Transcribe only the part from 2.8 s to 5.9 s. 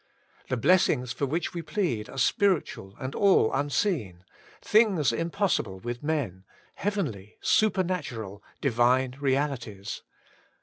and all unseen; things im possible